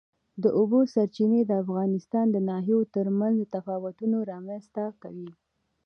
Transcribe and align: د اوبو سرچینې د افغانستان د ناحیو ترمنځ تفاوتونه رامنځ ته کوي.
د 0.43 0.45
اوبو 0.57 0.79
سرچینې 0.93 1.41
د 1.45 1.51
افغانستان 1.63 2.25
د 2.31 2.37
ناحیو 2.49 2.79
ترمنځ 2.95 3.35
تفاوتونه 3.55 4.17
رامنځ 4.31 4.63
ته 4.75 4.85
کوي. 5.01 5.31